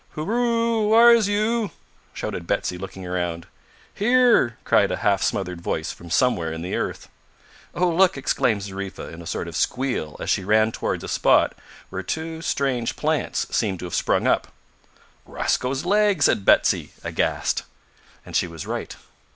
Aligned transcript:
"Hooroo! 0.15 0.87
whar' 0.89 1.13
is 1.13 1.27
you?" 1.27 1.69
shouted 2.11 2.47
Betsy, 2.47 2.75
looking 2.75 3.05
round. 3.05 3.45
"Here!" 3.93 4.57
cried 4.63 4.89
a 4.89 4.95
half 5.05 5.21
smothered 5.21 5.61
voice 5.61 5.91
from 5.91 6.09
somewhere 6.09 6.51
in 6.51 6.63
the 6.63 6.75
earth. 6.75 7.07
"Oh! 7.75 7.87
look!" 7.87 8.17
exclaimed 8.17 8.63
Zariffa 8.63 9.09
in 9.09 9.21
a 9.21 9.27
sort 9.27 9.47
of 9.47 9.55
squeal 9.55 10.17
as 10.19 10.31
she 10.31 10.43
ran 10.43 10.71
towards 10.71 11.03
a 11.03 11.07
spot 11.07 11.53
where 11.91 12.01
two 12.01 12.41
strange 12.41 12.95
plants 12.95 13.45
seemed 13.55 13.77
to 13.77 13.85
have 13.85 13.93
sprung 13.93 14.25
up. 14.25 14.47
"Rosco's 15.27 15.85
legs!" 15.85 16.25
said 16.25 16.45
Betsy, 16.45 16.93
aghast. 17.03 17.61
And 18.25 18.35
she 18.35 18.47
was 18.47 18.65
right. 18.65 18.95